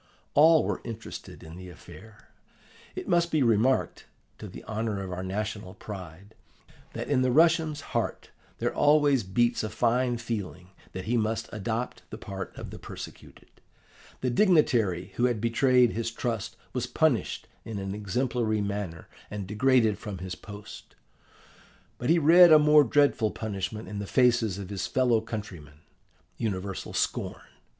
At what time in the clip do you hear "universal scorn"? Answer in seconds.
26.39-27.43